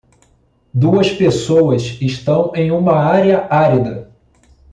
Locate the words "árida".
3.53-4.09